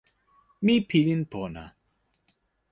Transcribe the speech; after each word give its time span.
mi 0.65 0.75
pilin 0.89 1.21
pona. 1.31 1.63